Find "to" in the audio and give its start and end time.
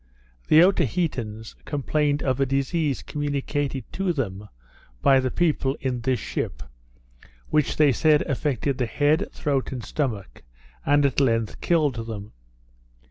3.93-4.11